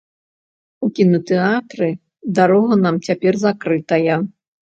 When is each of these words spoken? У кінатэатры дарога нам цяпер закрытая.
У 0.87 0.87
кінатэатры 0.99 1.89
дарога 2.41 2.73
нам 2.85 2.95
цяпер 3.09 3.33
закрытая. 3.45 4.15